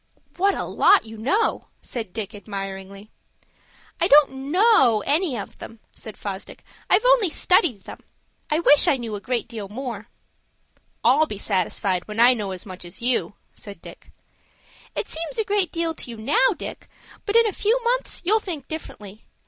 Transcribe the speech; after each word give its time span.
"What 0.35 0.55
a 0.55 0.63
lot 0.63 1.05
you 1.05 1.15
know!" 1.15 1.67
said 1.83 2.11
Dick, 2.11 2.33
admiringly. 2.33 3.11
"I 3.99 4.07
don't 4.07 4.49
know 4.51 5.03
any 5.05 5.37
of 5.37 5.59
them," 5.59 5.79
said 5.93 6.17
Fosdick. 6.17 6.63
"I've 6.89 7.05
only 7.05 7.29
studied 7.29 7.81
them. 7.83 7.99
I 8.49 8.61
wish 8.61 8.87
I 8.87 8.97
knew 8.97 9.13
a 9.13 9.21
great 9.21 9.47
deal 9.47 9.69
more." 9.69 10.07
"I'll 11.03 11.27
be 11.27 11.37
satisfied 11.37 12.07
when 12.07 12.19
I 12.19 12.33
know 12.33 12.49
as 12.49 12.65
much 12.65 12.83
as 12.83 12.99
you," 13.03 13.35
said 13.53 13.79
Dick. 13.79 14.11
"It 14.95 15.07
seems 15.07 15.37
a 15.37 15.43
great 15.45 15.71
deal 15.71 15.93
to 15.93 16.09
you 16.09 16.17
now, 16.17 16.49
Dick, 16.57 16.89
but 17.27 17.35
in 17.35 17.45
a 17.45 17.53
few 17.53 17.79
months 17.83 18.23
you'll 18.25 18.39
think 18.39 18.67
differently. 18.67 19.25